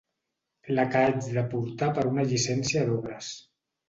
[0.77, 3.29] La que haig de portar per una llicència d'obres.